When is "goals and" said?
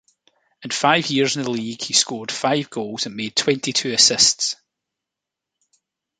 2.71-3.13